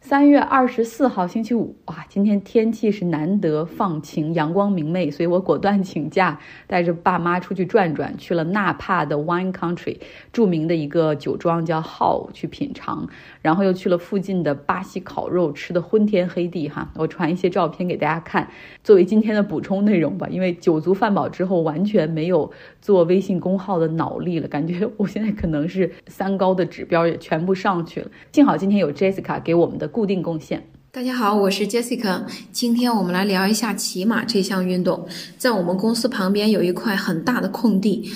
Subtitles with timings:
[0.00, 9.98] 三月二十四号星期五，哇，今天天气是难得放晴，阳光明媚，所以我果断请假，带着爸妈出去转转，去了纳帕的 Wine Country，
[10.32, 13.06] 著名的一个酒庄叫 Hall 去品尝，
[13.42, 16.90] 然后又去了附近的巴西烤肉，吃的昏天黑地哈。
[16.96, 18.48] 我传一些照片给大家看，
[18.82, 20.26] 作为今天的补充内容吧。
[20.30, 28.10] 因为酒足饭饱之后，完全没有做微信公号的脑力了，感觉我现在可能是三高的指标也全部上去了。
[28.32, 29.89] 幸好今天有 Jessica 给我们的。
[29.90, 30.66] 固定贡献。
[30.92, 32.24] 大家好，我是 Jessica。
[32.50, 35.06] 今天我们来聊一下骑马这项运动。
[35.38, 38.10] 在我们公司旁边有一块很大的空地。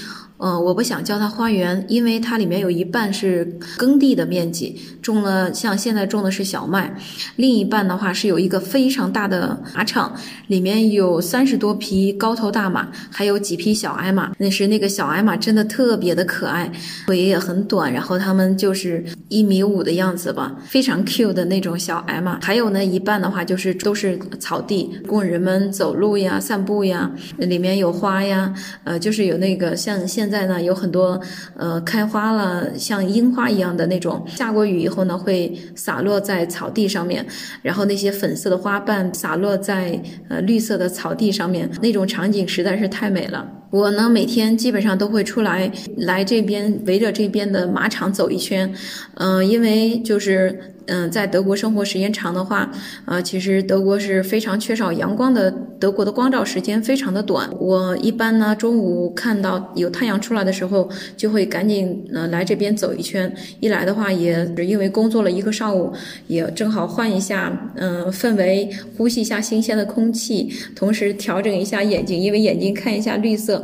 [0.46, 3.46] 嗯，我不想叫它花园，因为它里面有一半是
[3.78, 6.94] 耕地的面积，种了像现在种的是小麦，
[7.36, 10.14] 另一半的话是有一个非常大的马场，
[10.48, 14.32] 里面有三十多匹高头大马，还有几匹小矮马。
[14.36, 16.70] 那是那个小矮马真的特别的可爱，
[17.06, 22.38] 腿也很短，然后它们就是一米五的样子吧，非常 Q 的那种小矮马。
[22.42, 28.52] 还有呢，一半的话就是都是草地，供人们走路呀、散步呀，里面有花呀，
[28.84, 30.30] 呃，就是有那个像现。
[30.33, 31.20] 在在呢，有很多
[31.56, 37.24] 呃开花了，像樱花一样的那种，下过雨以后呢，会洒落在草地上面，
[37.62, 43.48] 然后那些粉色的花瓣洒落在呃绿色的草地上面，那种场景实在是太美了。
[43.70, 48.74] 我呢，每天基本上都会出来来这边围着这边的马场走一圈，
[49.14, 50.73] 嗯，因为就是。
[50.86, 52.70] 嗯，在德国生活时间长的话，
[53.06, 57.48] 呃，其实德国是非常缺少阳光的，德国的光照时间非常的短。
[57.58, 63.34] 我一般呢，中午看到有太阳出来的时候，就会赶紧呃来这边走一圈。
[63.60, 65.92] 一来的话，也是因为工作了一个上午，
[66.26, 73.62] 也正好换一下嗯氛围，呼吸一下新鲜的空气，同时调整一下眼睛，因为眼睛看一下绿色。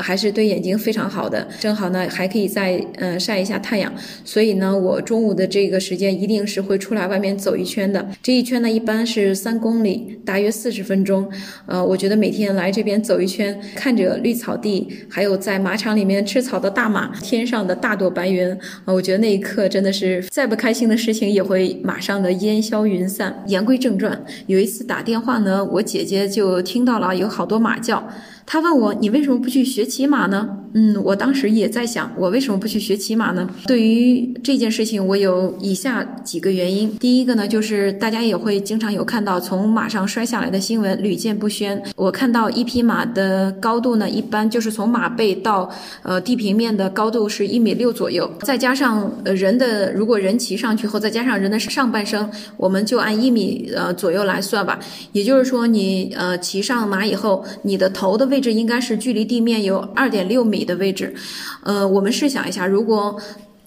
[0.00, 3.92] 还是对眼睛非常好的，正好呢还可以再嗯晒一下太阳，
[4.24, 8.06] 所以呢我中午的这个时间一定是会出来外面走一圈的。
[8.22, 11.30] 这一圈呢一般是三公里，大约四十分钟。
[11.66, 18.50] 呃，我觉得每天来这边走一圈，看着绿草地，还有在马场里面吃草的大马，天上的大朵白云，
[18.84, 23.42] 啊，我觉得那一刻真的是再不开心的事情也会马上的烟消云散。
[23.46, 28.08] 言归正传，有一次打电话呢，我姐姐就听到了有好多马叫。
[28.52, 33.48] 他问我：“你为什么不去学骑马呢？”嗯，我当时也在想，我为什么不去学骑马呢？
[33.66, 36.92] 对于这件事情，我有以下几个原因。
[36.98, 41.80] 第一个呢，就是大家也会经常有看到从马上摔下来的新闻，屡见不鲜。
[41.94, 45.70] 我看到一匹马的高度呢，一般就是从马背到
[46.02, 54.80] 呃地平面的高度是一米六左右，再加上呃人的，如果人骑上去后，再加上人的上半身，我们就按一米呃左右来算吧。
[55.12, 58.40] 也就是说，你呃骑上马以后，你的头的位。
[58.40, 61.14] 置应该是距离地面有二点六米的位置，
[61.62, 63.20] 呃，我们试想一下，如果。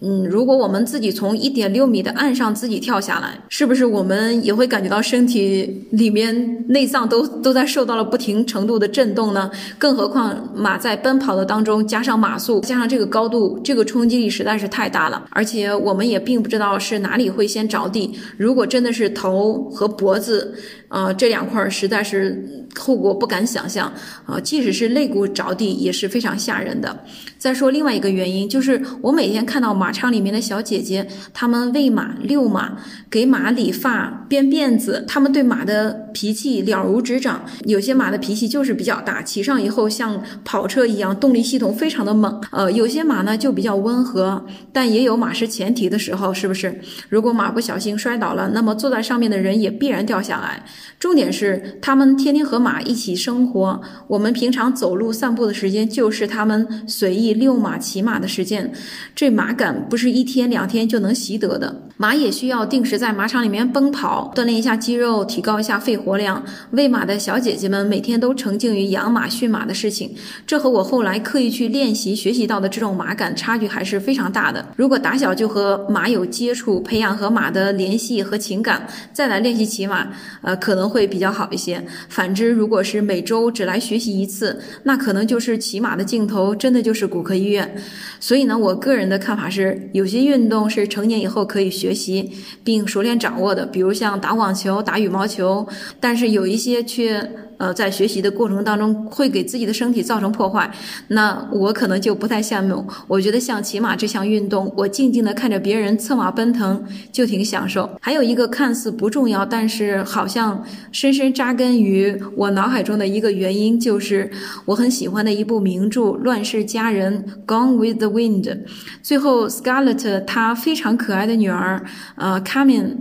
[0.05, 9.49] 嗯，如果我们自己从一点六米的岸上自己跳下来，是不是我们也会感觉到身体里面内脏都都在受到了不停程度的震动呢？
[9.77, 15.23] 更何况马在奔跑的当中，加上马速，加上这个高度，这个冲击力实在是太大了。
[15.29, 18.13] 而且我们也并不知道是哪里会先着地。
[18.35, 20.53] 如果真的是头和脖子，
[20.89, 23.89] 呃，这两块实在是后果不敢想象
[24.25, 24.37] 啊！
[24.37, 27.05] 即使是肋骨着地也是非常吓人的。
[27.37, 29.93] 再说另外一个原因，就是我每天看到马。
[29.93, 32.79] 场里面的小姐姐，她们喂马、遛马，
[33.11, 37.45] 给马理发、编辫子，她们对马的脾气了如指掌。
[37.65, 42.41] 有些马的脾气就是比较大，骑上以后像跑车一样，动力系统非常的猛。
[42.51, 44.43] 呃，有些马呢就比较温和，
[44.73, 46.81] 但也有马失前蹄的时候，是不是？
[47.07, 50.65] 如果马不小心摔倒了，那么坐在上面的人也必然掉下来。
[50.99, 58.71] 重点是，他们天天和马一起生活，我们平常走路散步的时间就是他们随意遛马、骑马的时间，
[59.13, 59.73] 这马感。
[59.89, 66.41] 不是一天两天就能习得的，马也需要定时在马场里面奔跑，锻炼一下肌肉，提高一下肺活量。
[66.71, 70.15] 喂马的小姐姐们每天都沉浸于养马驯马的事情，
[70.47, 74.65] 这和我后来刻意去练习学习到的这种马感差距还是非常大的。
[74.75, 80.07] 如果打小就和马有接触，培养和马的联系和情感，再来练习骑马，
[80.41, 81.83] 呃，可能会比较好一些。
[82.09, 87.75] 反之，如果是每周只来学习一次，那可能就是骑马的镜头，真的就是骨科医院。
[88.19, 89.89] 所以呢，我个人的看法是。
[89.93, 92.31] 有些运动是成年以后可以学习
[92.63, 95.67] 并熟练掌握的，比如像打网球、打羽毛球，
[95.99, 97.29] 但是有一些却。
[97.63, 100.69] 呃，在学习的过程当中会给自己的身体造成破坏，
[101.07, 102.85] 那我可能就不太羡慕。
[103.07, 107.89] 我觉得像骑马这项运动，我静静的看着别人策马奔腾就挺享受。
[108.01, 110.61] 还有一个看似不重要，但是好像
[110.91, 114.29] 深深扎根于我脑海中的一个原因，就是
[114.65, 118.57] 我很喜欢的一部名著《乱世佳人》（Gone with the Wind）。
[119.01, 121.81] 最后，Scarlett 她非常可爱的女儿，
[122.17, 122.97] 呃，Carmen。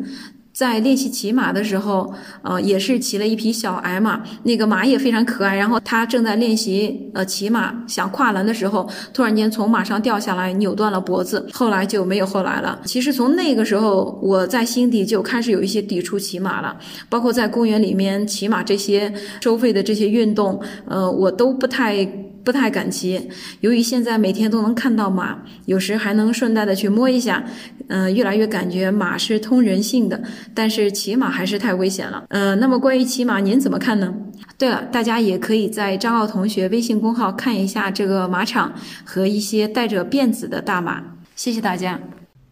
[0.53, 2.13] 在练习骑马的时候，
[2.43, 5.57] 呃，也是骑了一匹小矮马，那个马也非常可爱。
[5.57, 11.49] 然后他正在练习呃骑马，想跨栏的时候，突然间从马上掉下来，扭断了脖子。
[11.53, 12.79] 后来就没有后来了。
[12.85, 16.77] 其实从那个时候，我在心底就开始有一些抵触骑马了，
[17.09, 22.07] 包括在公园里面骑马这些收费的这些运动，呃，我都不太。
[22.45, 23.29] 不太敢骑，
[23.61, 27.45] 由于现在每天都能看到马，有时还能顺带的去摸一下，
[27.89, 30.23] 嗯，越来越感觉马是通人性的，
[30.55, 32.25] 但是骑马还是太危险了。
[32.29, 34.13] 嗯，那么关于骑马，您怎么看呢？
[34.59, 38.73] 对了，大家也可以在张奥同学微信公号看一下这个马场
[39.05, 41.03] 和一些带着辫子的大马。
[41.35, 41.99] 谢谢大家，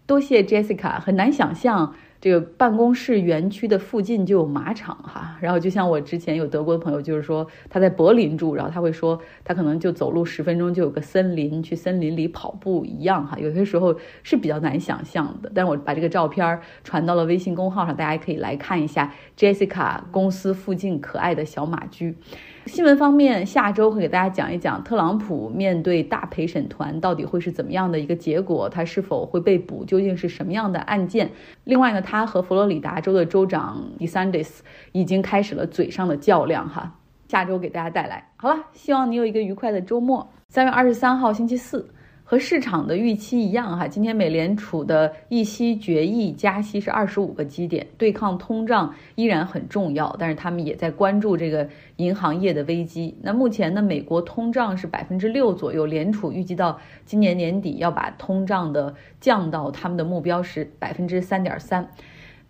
[0.06, 1.94] 多谢 Jessica，很难想象。
[2.20, 15.50] 这个办公室园区的附近就有马场哈，然后就像我之前有德国的朋友，就是说他在柏林住，然后他会说他可能就走路十分钟就有个森林，去森林里跑步一样哈，有些时候是比较难想象的。
[15.54, 22.14] 但是我把这个照片传到了微信公号上，大家可以来看一下 Jessica 公司附近可爱的小马驹。
[22.70, 31.28] 新闻方面，下周会给大家讲一讲特朗普面对大陪审团到底会是怎么样的一个结果，他是否会被捕，究竟是什么样的案件。
[31.64, 34.60] 另外呢，他和佛罗里达州的州长 DeSantis
[34.92, 36.94] 已经开始了嘴上的较量哈。
[37.26, 40.30] 下周给大家带来，好了，希望你有一个愉快的周末。
[40.48, 41.88] 三月二十三号星期四。
[42.30, 53.12] 和市场的预期一样，哈，今天美联储的议息决议加息是二十五个基点，对抗通胀依然很重要，但是他们也在关注这个银行业的危机。
[53.20, 61.84] 那目前呢，美国通胀是百分之六左右，联储预计到今年年底要把通胀的降到他们的目标是百分之三点三。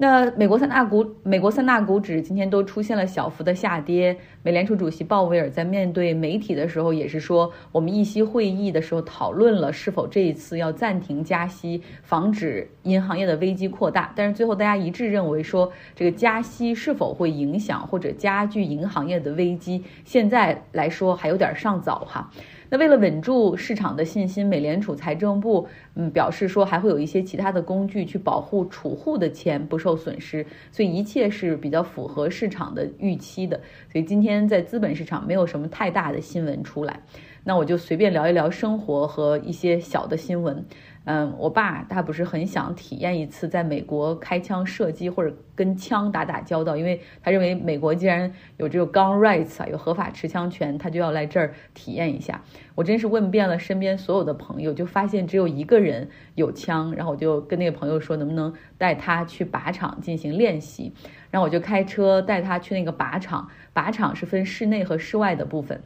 [0.02, 4.16] 那美国三大股，美国三大股指今天都出现了小幅的下跌。
[4.42, 14.10] 美联储主席鲍威尔在面对媒体的时候也是说，我们议息会议的时候讨论了是否这一次要暂停加息，防止银行业的危机扩大。
[14.16, 22.30] 但是最后大家一致认为说，这个加息是否会影响或者加剧银行业的危机，现在来说还有点上早哈。
[22.70, 33.60] 那为了稳住市场的信心，美联储财政部嗯表示说还会有一些其他的工具去保护储户的钱不受损失，所以一切是比较符合市场的预期的。
[33.92, 37.02] 所以今天在资本市场没有什么太大的新闻出来，
[37.42, 40.64] 那我就随便聊一聊生活和一些小的新闻。
[41.04, 52.42] 嗯，我爸他不是很想体验一次在美国开枪射击或者跟枪打打交道，因为他认为美国既然有这个 gun rights 啊，有合法持枪权，他就要来这儿体验一下。
[52.74, 60.92] 我真是问遍了身边所有的朋友，就发现只有一个人有枪，然后我就跟那个朋友说，能不能带他去靶场进行练习？
[61.30, 65.82] 然后我就开车带他去那个靶场，靶场是分室内和室外的部分。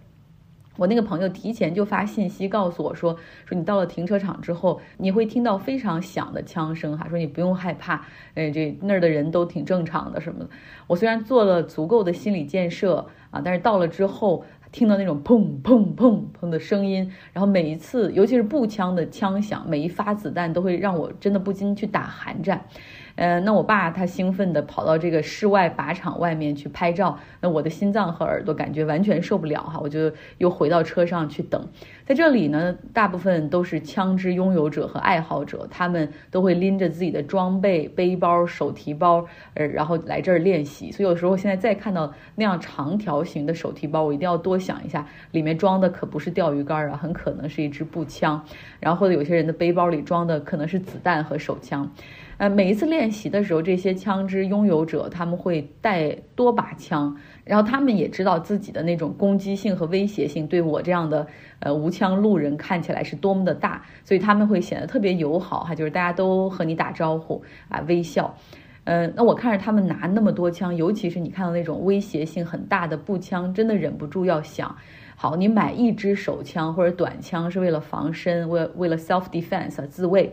[0.76, 8.04] 我那个朋友提前就发信息告诉我说，说你到了停车场之后，你会听到非常响的枪声哈，说你不用害怕，
[8.34, 10.50] 哎，这那儿的人都挺正常的什么的。
[10.86, 22.66] 我虽然做了足够的心理建设啊，但是到了之后听到那种砰砰砰砰的声音，然后每一次，尤其是步枪的枪响，每一发子弹都会让我真的不禁去打寒战。
[23.16, 31.64] 呃，那我爸他兴奋地跑到这个室外靶场外面去拍照，那我的心脏和耳朵感觉完全受不了哈，我就又回到车上去等。
[32.04, 39.24] 在这里呢，大部分都是枪支拥有者和爱好者，他们都会拎着自己的装备、背包、手提包，
[39.54, 40.90] 呃，然后来这儿练习。
[40.92, 48.44] 所以有时候现在再看到那样长条形的手提包，我一定要多想一下，里面装的可不是钓鱼竿啊，很可能是一支步枪。
[48.80, 51.90] 然后或者有些人的背包里装的可能是子弹和手枪。
[52.36, 61.26] 呃，每一次练习的时候，这些枪支拥有者他们会带多把枪，然后他们也知道自己的那种攻击性和威胁性对我这样的
[61.60, 68.34] 呃无枪路人看起来是多么的大，所以他们会显得特别友好哈，就是大家都和你打招呼啊，微笑。
[68.82, 74.76] 嗯，那我看着他们拿那么多枪，尤其是你看到那种威胁性很大的步枪，真的忍不住要想，
[75.16, 80.32] 好，你买一支手枪或者短枪是为了防身，为为了 self defense 自卫。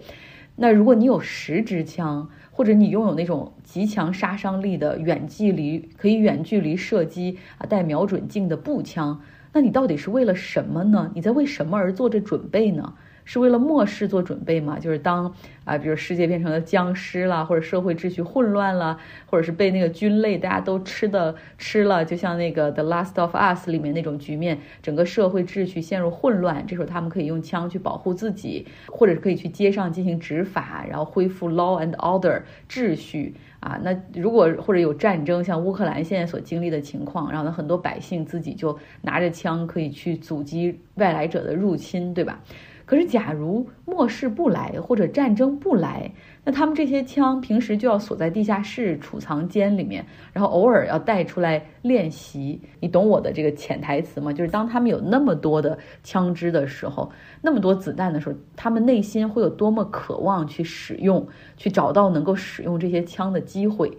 [0.56, 9.22] 那如果你有十支枪，或者你拥有那种极强杀伤力的远距离可以远距离射击啊带瞄准镜的步枪，
[9.54, 11.12] 那你到底是为了什么呢？
[11.16, 12.94] 你在为什么而做着准备呢？
[13.26, 14.78] 是为了末世做准备吗？
[14.80, 18.98] 就是当啊，比如世界变成了僵尸了，或者社会秩序混乱了，
[19.28, 33.80] 或者是被那个菌类大家都吃的吃了，就像那个《The Last of Us》里面那种局面，整个社会秩序陷入混乱，这时候他们可以用枪去保护自己，或者是可以去街上进行执法，然后恢复 law and order 秩序啊。
[33.84, 42.42] 那如果或者有战争，像乌克兰现在所经历的情况，然后呢，很多百姓自己就拿着枪可以去阻击外来者的入侵，对吧？
[42.86, 46.12] 可是假如末世不来或者战争不来，
[46.44, 52.62] 那他们这些枪平时就要锁在地下室储藏间里面，然后偶尔要带出来练习。
[52.80, 54.34] 你懂我的这个潜台词吗？
[54.34, 57.12] 就是当他们有那么多的枪支的时候，
[57.42, 63.98] 那么多子弹的时候，他们内心会有多么渴望去使用，去找到能够使用这些枪的机会。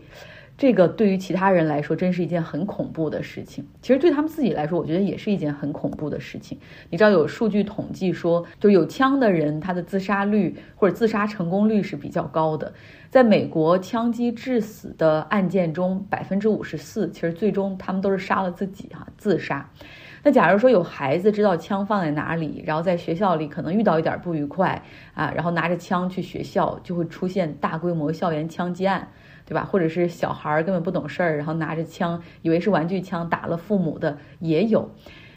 [0.59, 3.67] 这个对于其他人来说，真是一件很恐怖的事情。
[3.81, 6.57] 其实对他们自己来说，我觉得也是一件很恐怖的事情。
[6.89, 12.73] 你知道有数据统计说，就有枪的人，他的自杀率或者自杀成功率是比较高的。
[13.11, 19.69] 在美国枪击致死的案件中，百分之五十四其实最终他们都是杀了自己哈，自杀。
[20.23, 24.83] 那假如说有孩子知道枪放在哪里，然后在学校里可能遇到一点不愉快
[25.15, 29.09] 啊，然后拿着枪去学校，就会出现大规模校园枪击案。
[29.45, 29.65] 对吧？
[29.65, 34.89] 或者是小孩儿根本不懂事儿，然后拿着枪，以为是玩具枪打了父母的也有，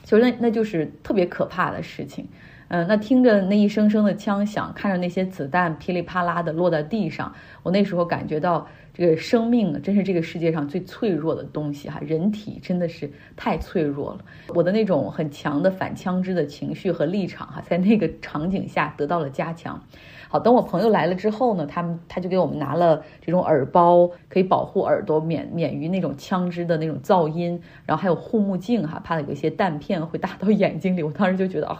[0.03, 2.29] 所以那那就是特别可怕的事情。
[2.67, 14.19] 嗯，那听着那一声声的枪响，看着那些子弹噼里啪啦的落在地上，我那时候感觉到这个生命真是这个世界上最脆弱的东西哈，人体真的是太脆弱了。
[14.53, 19.83] 我的那种很强的反枪支的情绪和立场哈，在那个场景下得到了加强。
[20.27, 31.03] 好，等我朋友来了之后呢，他们他就给我们拿了这种耳包，可以保护耳朵免免于那种枪支的那种噪音，然后还有护目镜哈，怕有一些弹片会打到眼睛里。
[31.03, 31.79] 我当时就觉得啊，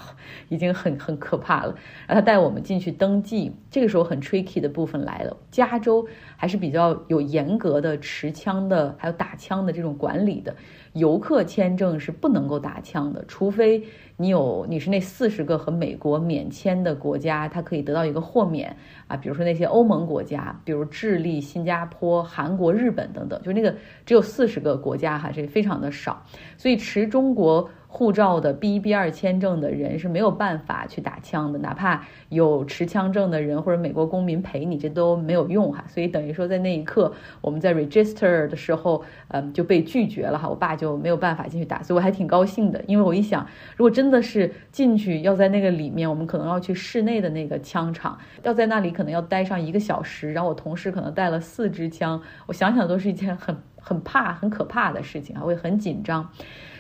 [0.49, 1.75] 已经很很可怕了。
[2.07, 6.05] 然 后他带我们进去登记，这个时候很 tricky 的部分来了，加州
[6.37, 10.55] 还是比较有严格的持枪的还有打枪的这种管理的。
[10.93, 13.83] 游客签证是不能够打枪的，除非
[14.15, 18.73] 你有你是那四十个和美国免签的国家，它可以得到一个豁免
[19.07, 19.17] 啊。
[19.17, 26.23] 比如说那些欧盟国家，比如智利、新加坡、韩国、日本等等，就那个只有四十个国家哈，这非常的少，
[26.57, 27.69] 所以持中国。
[27.95, 35.85] 护照的 B 一 B 二签证的人是没有办法去打枪的，哪怕有持枪证的人或者美国公民陪你，这都没有用哈。
[35.87, 40.49] 所以等于说在那一刻，我们在 register 的时候，嗯，就被拒绝了哈。
[40.49, 43.47] 我爸就没有办法进去打，所以我还挺高兴的，因为我一想，
[43.77, 56.29] 如果真的是进去要在那个里面，我们可能要去室内的那个枪场，要在那里可能要待上一个小时，然后我同事可能带了四支枪，我想想都是一件很很怕、很可怕的事情啊，会很紧张。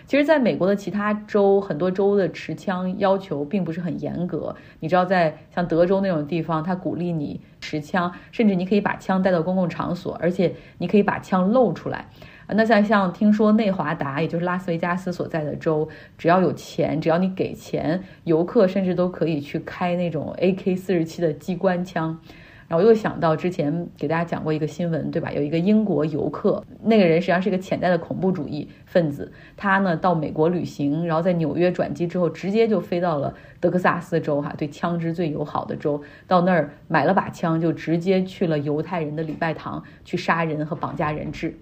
[0.07, 4.55] 其实，在美国的其他州，很多州的持枪要求并不是很严格。
[4.79, 12.07] 你知道，在像德州那种地方，他鼓励你持枪，甚至你可以把枪带到公共场所，而且你可以把枪露出来。
[12.47, 22.19] 那像像听说内华达，也就是拉斯维加斯所在的州，只要有钱，只要你给钱，游客甚至都可以去开那种 AK 四十七的机关枪。
[22.67, 25.31] 然后我又想到之前给大家讲过一个新闻，对吧？
[25.31, 29.31] 有一个英国游客，那个人实际上是一个潜在的恐怖主义分子。
[29.55, 36.01] 他呢到美国旅行，然后在纽约转机之后，直接就飞到了德克萨斯州，哈，对枪支最友好的州。
[36.25, 41.55] 到那儿买了把枪，就直接去了犹太人的礼拜堂，去杀人和绑架人质。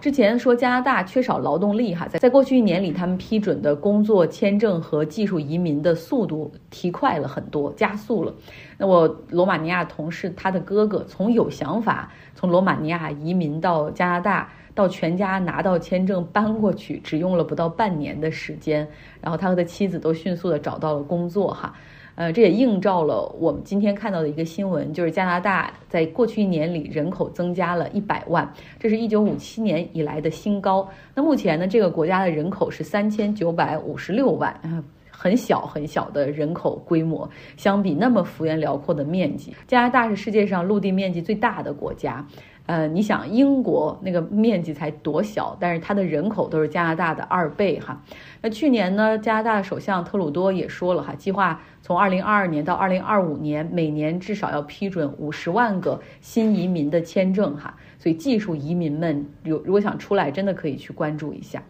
[0.00, 8.34] 之前说加拿大缺少劳动力，哈，在在过去一年里，他们批准的工作签证和技术移民的速度提快了很多，加速了。
[8.78, 18.88] 那我罗马尼亚同事他的哥哥从有想法从罗马尼亚移民到加拿大，到全家拿到签证搬过去，只用了不到半年的时间。
[19.20, 21.74] 然后他和他妻子都迅速的找到了工作，哈。
[22.20, 28.46] 呃，这也映照了我们今天看到的一个新闻，就是加拿大在过去一年里人口增加了一百万，
[28.78, 30.86] 这是一九五七年以来的新高。
[31.14, 34.54] 那目前呢，这个国家的人口是三千九百五十六万，
[35.10, 42.22] 很小很小的人口规模，相比那么幅员辽阔的面积，加拿大是世界上陆地面积最大的国家。
[42.70, 48.00] 呃，你想英国那个面积才多小，但是它的人口都是加拿大的二倍哈。
[48.42, 57.74] 那去年呢，加拿大首相特鲁多也说了哈，计划从二零二二年到二零二五年，每年至少要批准五十万个新移民的签证哈。
[57.98, 61.60] 所以技术移民们有如果想出来，真的可以去关注一下。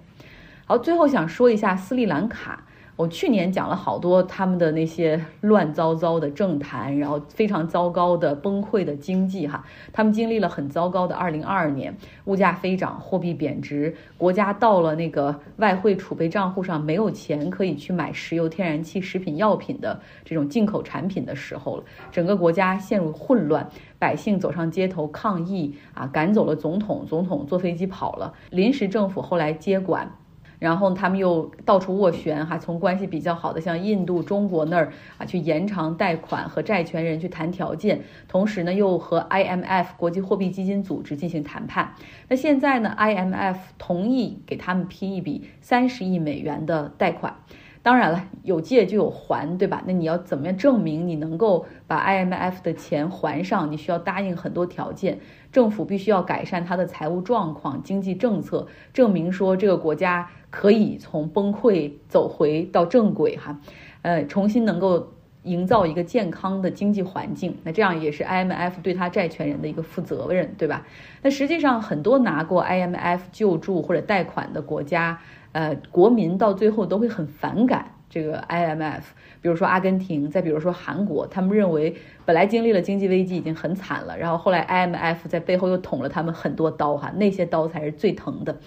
[0.66, 2.66] 好，最后想说一下斯里兰卡。
[3.00, 23.66] 我去年讲了好多他们的那些乱糟糟的政坛，然后非常糟糕的崩溃的经济哈，他们经历了很糟糕的二零二二年，物价飞涨，货币贬值，国家到了那个外汇储备账户上没有钱可以去买石油、天然气、食品药品的这种进口产品的时候了，整个国家陷入混乱，
[23.98, 30.14] 百姓走上街头抗议啊，赶走了总统，总统坐飞机跑了，临时政府后来接管。
[30.60, 41.94] 然后他们又到处斡旋，哈，从关系比较好的像印度、中国那儿啊，去延长贷款和债权人去谈条件，同时呢，又和 IMF 国际货币基金组织进行谈判。
[42.28, 47.34] 那现在呢，IMF 同意给他们批一笔三十亿美元的贷款。
[47.82, 49.82] 当然了，有借就有还，对吧？
[49.86, 53.72] 那你要怎么样证明你能够把 IMF 的钱还上？
[53.72, 55.18] 你需要答应很多条件，
[55.50, 63.58] 政府必须要改善它的财务状况、经济政策，证明说这个国家可以从崩溃走回到正轨，哈，
[64.02, 65.08] 呃，重新能够
[65.44, 67.56] 营造一个健康的经济环境。
[67.64, 70.86] 那这样也是 IMF 对他债权人的一个负责任，对吧？
[71.22, 75.18] 那实际上很多拿过 IMF 救助或者贷款的国家。
[75.52, 79.02] 呃，国民到最后都会很反感这个 IMF，
[79.40, 88.58] 比如说阿根廷，再比如说韩国，他们认为本来经历了经济危机已经很惨了，然后后来 IMF 在背后又捅了他们很多刀哈，那些刀才是最疼的，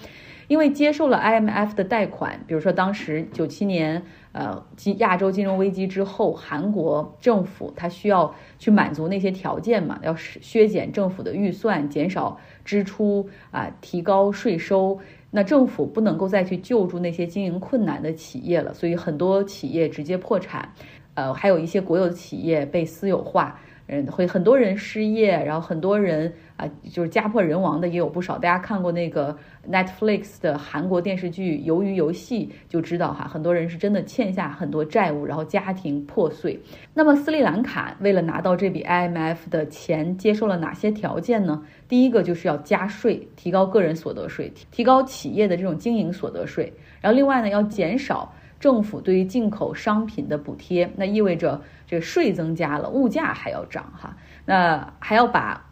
[0.47, 14.99] 因为接受了 IMF 的贷款，比如说当时九七年呃金亚洲金融危机之后，韩国政府它需要去满足那些条件嘛，要削减政府的预算，减少支出啊，提高税收。
[15.35, 20.71] 那政府不能够再去救助那些经营困难的企业了，所以很多企业直接破产，
[21.15, 23.59] 呃，还有一些国有企业被私有化。
[23.87, 28.37] 嗯，会很多人失业，然后很多人啊，就是家破人亡的也有不少。
[28.37, 29.35] 大家看过那个
[29.69, 36.59] Netflix 的韩国电视剧《鱿鱼游戏》，就知道哈，很多人是真的欠下很多债务，然后家庭破碎。
[36.93, 41.61] 那么斯里兰卡为了拿到这笔 IMF 的钱，接受了哪些条件呢？
[41.87, 46.71] 第一个就是要加税，提高个人所得税，提高企业的这种经营所得税。
[47.01, 51.61] 然后另外呢，要减少政府对于进口商品的补贴，那意味着。
[51.85, 55.63] 这个税增加了，物价还要涨哈，那还要把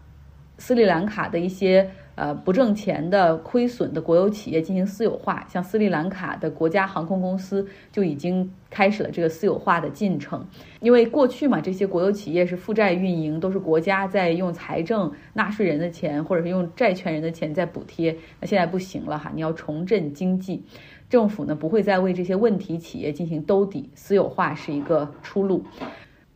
[0.62, 10.46] 斯里兰卡的一些呃不挣钱的、亏损的国有企业进行私有化，像斯里兰卡的国家航空公司就已经开始了这个私有化的进程。
[10.80, 20.64] 因为过去嘛，这些国有企业是负债运营，都是国家在用财政纳税人的钱或者是用债权人的钱在补贴，那现在不行了哈，你要重振经济。
[21.10, 25.64] 政府呢不会再为这些问题企业进行兜底，私有化是一个出路。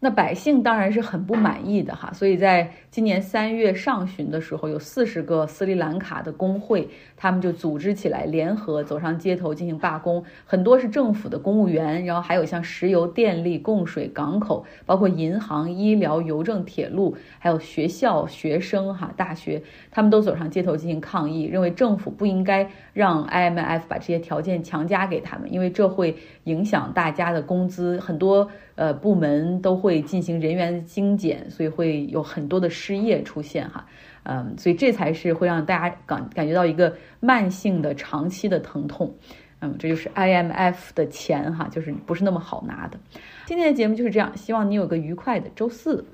[0.05, 10.23] 那百姓当然是很不满意的哈，所以在今年三月上旬的时候，有四十个斯里兰卡的工会，他们就组织起来，联合走上街头进行罢工。
[10.45, 28.47] 很多是政府的公务员，然后还有像石油、电力、供水、港口，包括银行、医疗、邮政、铁路，还有学校、学生哈、大学，他们都走上街头进行抗议，认为政府不应该让 IMF 把这些条件强加给他们，因为这会影响大家的工资，很多。
[28.75, 33.85] 呃，部门都会进行人员精简，所以会有很多的失业出现哈，
[34.23, 39.13] 嗯，所以这才是会让大家感感觉到一个慢性的、长期的疼痛，
[39.61, 42.99] 嗯，这就是 IMF 的钱哈，就是不是那么好拿的。
[43.45, 46.05] 今天的节目就是这样，希望你有个愉快的周四。